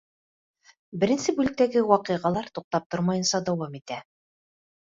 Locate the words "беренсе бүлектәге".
1.03-1.83